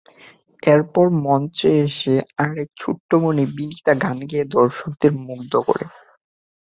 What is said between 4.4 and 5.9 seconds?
দর্শকদের মুগ্ধ করে।